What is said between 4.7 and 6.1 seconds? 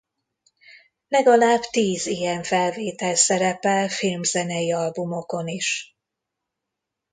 albumokon is.